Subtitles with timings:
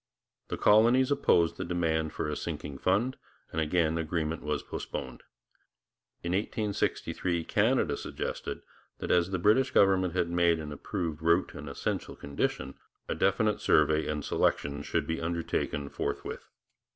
[0.47, 3.17] The colonies opposed the demand for a sinking fund,
[3.51, 5.21] and again agreement was postponed.
[6.23, 8.63] In 1863 Canada suggested
[8.97, 12.73] that, as the British government had made an approved route an essential condition,
[13.07, 16.49] a definite survey and selection should be undertaken forthwith.